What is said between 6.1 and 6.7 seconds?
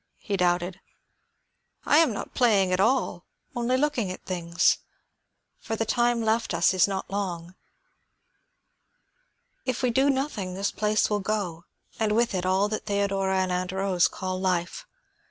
left